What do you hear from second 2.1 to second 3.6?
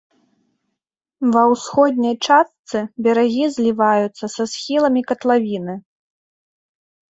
частцы берагі